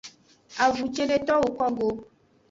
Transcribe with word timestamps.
Avun 0.65 0.87
cedeto 0.99 1.33
woko 1.43 1.67
go. 1.77 1.87